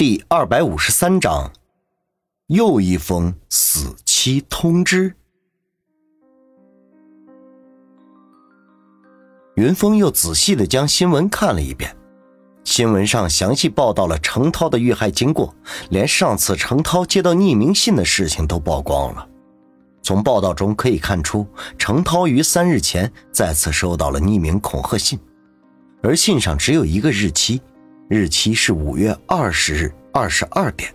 [0.00, 1.52] 第二百五十三章，
[2.46, 5.14] 又一封死期通知。
[9.56, 11.94] 云峰又仔细的将新闻看了一遍，
[12.64, 15.54] 新闻上详细报道了程涛的遇害经过，
[15.90, 19.28] 连上次程涛接到匿名信的事情都曝光了。
[20.02, 21.46] 从报道中可以看出，
[21.76, 25.20] 程涛于三日前再次收到了匿名恐吓信，
[26.02, 27.60] 而信上只有一个日期。
[28.10, 30.92] 日期是五月二十日二十二点，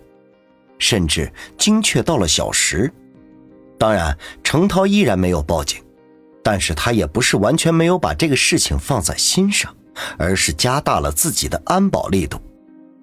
[0.78, 2.92] 甚至精确到了小时。
[3.80, 5.82] 当然，程涛依然没有报警，
[6.44, 9.74] 但是他也不是完全没有把这个事情放在心上，
[10.18, 12.38] 而是加大了自己的安保力度。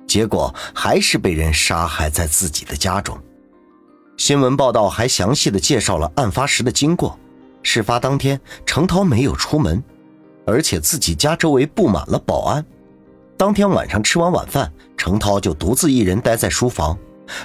[0.07, 3.19] 结果还是被人杀害在自己的家中。
[4.19, 7.19] 新闻报道还详细的介绍了案发时的经过。
[7.63, 9.83] 事发当天，程涛没有出门，
[10.45, 12.63] 而且自己家周围布满了保安。
[13.43, 16.97] 当天晚上吃完晚饭，程涛就独自一人待在书房，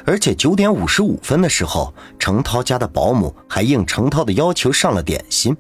[0.06, 5.58] 而且九点五十五分的时候，程涛家的保姆还应程涛的要求上了点心。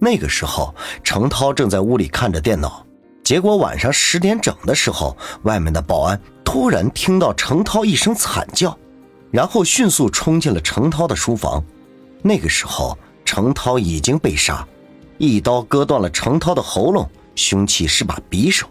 [0.00, 0.74] 那个时候，
[1.04, 2.84] 程涛正在屋里看着电脑，
[3.22, 8.76] 结果晚上十点整的时候，外面的保安突然听到程涛一声惨叫，
[9.30, 11.62] 然后迅速冲进了程涛的书房。
[12.20, 14.66] 那个时候，程涛已经被杀，
[15.18, 18.66] 一刀割断了程涛的喉咙，凶器是把匕首。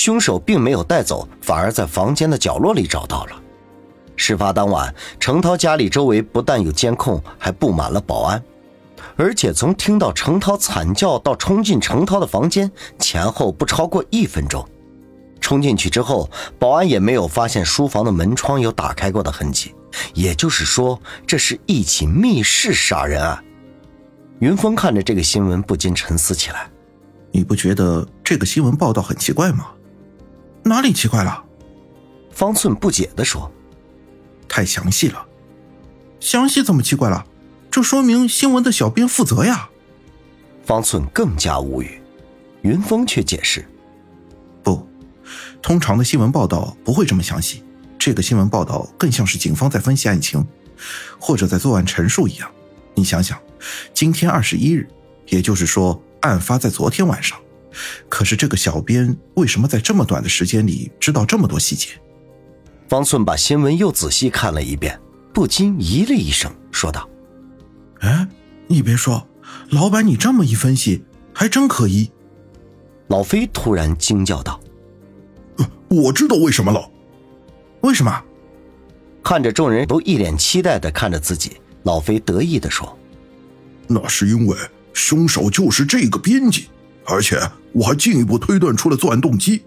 [0.00, 3.32] 凶手并没有带走，反而在房间的角落里找到了。
[4.16, 8.42] 事发当晚，程涛家里周围不但有监控，还布满了保安。
[9.16, 14.66] 而且从听到程涛惨叫到冲进程涛的房间，前后不超过一分钟。
[15.38, 19.74] 冲进去之后，保安也没有发现书房的门窗有打开过的痕迹，
[20.14, 23.44] 也就是说，这是一起密室杀人案。
[24.38, 26.70] 云峰看着这个新闻，不禁沉思起来
[27.32, 29.66] ：“你不觉得这个新闻报道很奇怪吗？”
[30.70, 31.42] 哪里奇怪了？
[32.30, 33.50] 方寸不解的说
[34.48, 35.26] ：“太详细了，
[36.20, 37.26] 详细怎么奇怪了？
[37.72, 39.68] 这说明新闻的小编负责呀。”
[40.64, 42.00] 方寸更加无语。
[42.62, 43.68] 云峰却解释
[44.62, 44.86] ：“不，
[45.60, 47.64] 通常的新闻报道不会这么详细。
[47.98, 50.46] 这个新闻报道更像是警方在分析案情，
[51.18, 52.48] 或者在作案陈述一样。
[52.94, 53.36] 你想想，
[53.92, 54.88] 今天二十一日，
[55.26, 57.36] 也就是说，案发在昨天晚上。”
[58.08, 61.88] 可是这个小编为什么在这么短的时间里知道这么多细节？
[62.88, 65.00] 方寸把新闻又仔细看了一遍，
[65.32, 67.08] 不禁咦了一声，说道
[68.00, 68.26] ：“哎，
[68.66, 69.26] 你别说，
[69.70, 72.10] 老板你这么一分析，还真可疑。”
[73.06, 74.60] 老飞突然惊叫道
[75.88, 76.90] ：“我知道为什么了。
[77.82, 78.24] 为什么？”
[79.22, 82.98] 看着众人都一脸期待的看着自己，老飞得意的说
[83.86, 84.56] ：“那是因为
[84.92, 86.68] 凶手就是这个编辑。”
[87.06, 87.40] 而且
[87.72, 89.64] 我还进一步推断出了作案动机，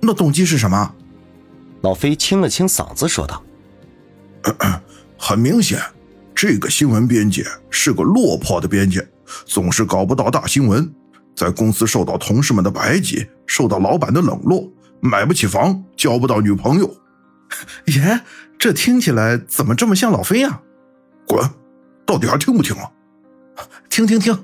[0.00, 0.94] 那动机是什么？
[1.82, 3.42] 老飞清了清嗓子说道
[5.16, 5.80] ：“很明显，
[6.34, 9.00] 这个新闻编辑是个落魄的编辑，
[9.46, 10.92] 总是搞不到大新闻，
[11.34, 14.70] 在公司受到同事们的排挤，受到老板的冷落，
[15.00, 16.94] 买不起房，交不到女朋友。
[17.86, 18.20] 耶，
[18.58, 20.60] 这听起来怎么这么像老飞呀？
[21.26, 21.48] 滚！
[22.04, 22.90] 到底还听不听啊？
[23.88, 24.38] 听听听。”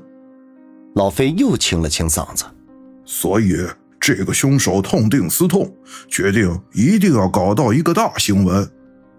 [0.97, 2.45] 老飞又清了清嗓子，
[3.05, 3.55] 所以
[4.01, 5.71] 这个凶手痛定思痛，
[6.09, 8.67] 决定一定要搞到一个大新闻。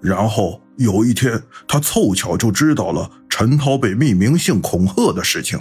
[0.01, 5.59] 然后有一天，他凑巧就知道了陈涛被匿名性恐吓的事情，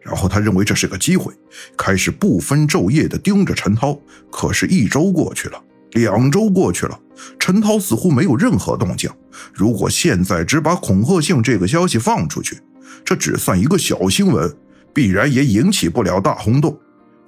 [0.00, 1.32] 然后他认为这是个机会，
[1.76, 3.96] 开始不分昼夜的盯着陈涛。
[4.32, 5.62] 可是，一周过去了，
[5.92, 6.98] 两周过去了，
[7.38, 9.08] 陈涛似乎没有任何动静。
[9.54, 12.58] 如果现在只把恐吓性这个消息放出去，
[13.04, 14.52] 这只算一个小新闻。
[14.92, 16.78] 必然也引起不了大轰动，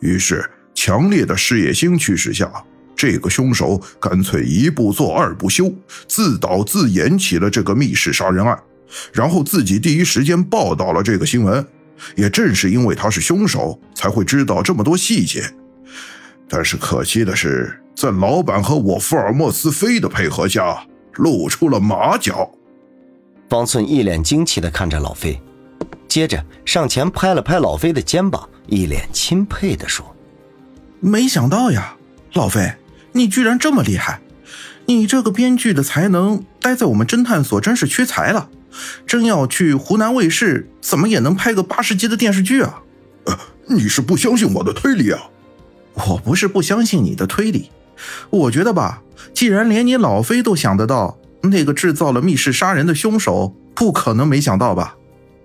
[0.01, 2.51] 于是强烈的事业心驱使下，
[2.95, 5.73] 这个凶手干脆一不做二不休，
[6.07, 8.59] 自导自演起了这个密室杀人案，
[9.13, 11.67] 然后自己第一时间报道了这个新闻。
[12.17, 15.45] 也正是因为他是凶手，才会知道这么多细节。
[16.49, 20.85] 但是可惜的是，在老板和我福尔摩斯飞的配合下，
[21.15, 22.51] 露出了马脚。
[23.49, 25.41] 方寸一脸惊奇地看着老飞。
[26.15, 30.15] 接着上前拍了拍老飞的肩膀，一脸钦佩地说
[31.03, 31.97] ：“没想到呀，
[32.35, 32.73] 老飞，
[33.11, 34.21] 你居然这么厉害！
[34.87, 38.49] 你这个编剧的才能，待在我们侦探所真是屈才了。
[39.05, 42.85] 真要去湖南卫视，怎么也能拍个八十集的电视剧啊！
[43.67, 45.21] 你是不相信我的推理啊？
[45.95, 47.71] 我不是不相信你的推理，
[48.31, 49.03] 我觉得吧，
[49.33, 54.95] 既然连你老飞都想得到，那个制造了密室杀人的凶手，不可能没想到吧？”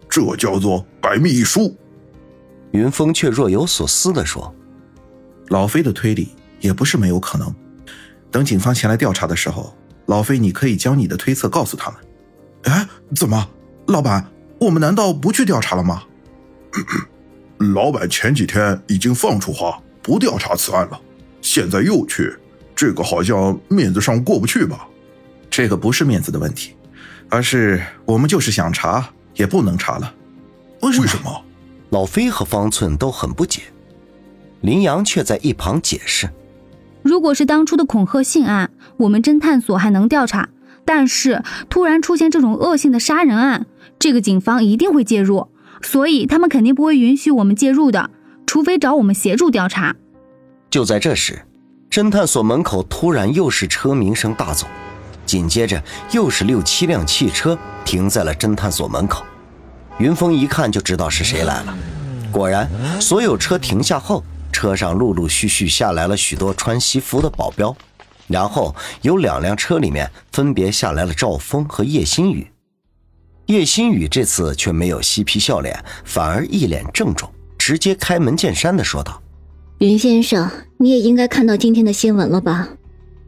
[0.09, 1.77] 这叫做百密一疏。
[2.71, 4.53] 云峰却若有所思地说
[5.49, 6.29] ：“老飞的推理
[6.59, 7.53] 也不是没有可能。
[8.31, 9.75] 等警方前来调查的时候，
[10.07, 11.99] 老飞，你可以将你的推测告诉他们。
[12.63, 13.49] 哎，怎么，
[13.87, 14.29] 老板，
[14.59, 16.03] 我们难道不去调查了吗？
[17.73, 21.01] 老板前几天已经放出话不调查此案了，
[21.41, 22.35] 现在又去，
[22.75, 24.87] 这个好像面子上过不去吧？
[25.49, 26.75] 这个不是面子的问题，
[27.29, 30.13] 而是我们就是想查也不能查了。
[30.81, 31.41] 为什么？
[31.89, 33.61] 老飞和方寸都很不解，
[34.61, 36.29] 林阳却在一旁解释
[37.01, 40.49] ：“如果是当初的恐吓信案，我们侦探所还能调查；
[40.85, 43.65] 但是突然出现这种恶性的杀人案，
[43.97, 45.47] 这个警方一定会介入。”
[45.81, 48.09] 所以他们肯定不会允许我们介入的，
[48.45, 49.95] 除非找我们协助调查。
[50.69, 51.41] 就在这时，
[51.89, 54.67] 侦探所门口突然又是车鸣声大作，
[55.29, 55.81] 紧接着
[56.11, 57.55] 又是六七辆汽车
[57.85, 59.23] 停在了侦探所门口。
[59.99, 61.77] 云峰一看就知道是谁来了。
[62.31, 62.67] 果然，
[62.99, 67.75] 所有车停下后，车上陆陆续续下来了许多穿西服的保镖，
[68.27, 72.49] 然后有两辆车里面分别下来了赵峰和叶新宇。
[73.45, 79.21] 叶新宇这次却没有嬉皮笑脸，反而一脸郑重，直接开门见山的说道
[79.79, 82.69] ：“云先生，你也应该看到今天的新闻了吧？”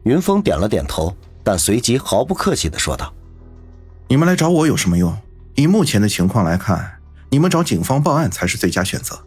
[0.04, 1.14] 云峰点了点头，
[1.44, 3.12] 但随即毫不客气的说道
[4.08, 5.16] ：“你们来找我有什么用？
[5.54, 6.98] 以目前的情况来看，
[7.30, 9.18] 你们找警方报案才是最佳选择。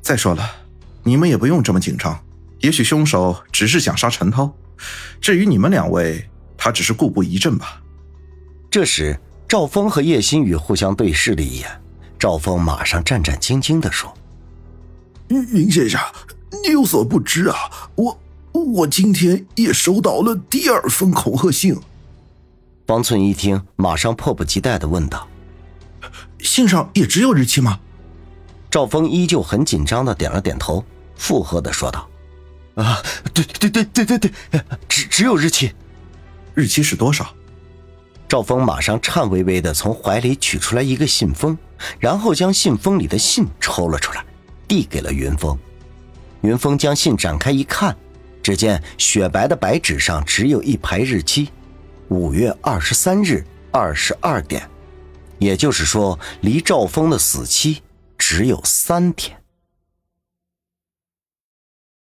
[0.00, 0.48] 再说了，
[1.02, 2.18] 你们也不用这么紧张，
[2.60, 4.54] 也许凶手只是想杀陈涛，
[5.20, 7.80] 至于你们两位，他只是故布疑阵吧。”
[8.70, 9.18] 这时。
[9.46, 11.70] 赵峰和叶新宇互相对视了一眼，
[12.18, 14.12] 赵峰马上战战兢兢地说
[15.28, 16.00] ：“云云先生，
[16.50, 17.56] 你有所不知啊，
[17.94, 18.18] 我
[18.62, 21.76] 我今天也收到了第二封恐吓信。”
[22.86, 25.26] 方寸一听，马上迫不及待的问道
[26.40, 27.78] ：“信上也只有日期吗？”
[28.70, 30.84] 赵峰依旧很紧张的点了点头，
[31.14, 32.08] 附和的说道
[32.74, 33.00] ：“啊，
[33.32, 35.72] 对对对对对对，只只有日期，
[36.54, 37.26] 日期是多少？”
[38.28, 41.56] 赵峰马上颤巍巍的从怀里取出来一个信封，
[42.00, 44.24] 然后将信封里的信抽了出来，
[44.66, 45.56] 递给了云峰。
[46.40, 47.96] 云峰将信展开一看，
[48.44, 51.48] 只见雪白的白纸上只有一排日期：
[52.08, 53.42] 五月二十三日
[53.72, 54.68] 二十二点，
[55.38, 57.82] 也就是说，离赵峰的死期
[58.18, 59.34] 只有三天。